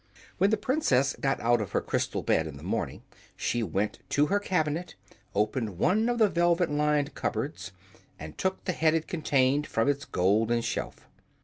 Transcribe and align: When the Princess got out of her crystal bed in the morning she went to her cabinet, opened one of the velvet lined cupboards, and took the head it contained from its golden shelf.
When 0.39 0.49
the 0.49 0.57
Princess 0.57 1.15
got 1.19 1.39
out 1.41 1.61
of 1.61 1.73
her 1.73 1.79
crystal 1.81 2.23
bed 2.23 2.47
in 2.47 2.57
the 2.57 2.63
morning 2.63 3.03
she 3.35 3.61
went 3.61 3.99
to 4.09 4.25
her 4.25 4.39
cabinet, 4.39 4.95
opened 5.35 5.77
one 5.77 6.09
of 6.09 6.17
the 6.17 6.27
velvet 6.27 6.71
lined 6.71 7.13
cupboards, 7.13 7.71
and 8.17 8.35
took 8.35 8.63
the 8.63 8.71
head 8.73 8.95
it 8.95 9.07
contained 9.07 9.67
from 9.67 9.87
its 9.87 10.05
golden 10.05 10.61
shelf. 10.61 11.07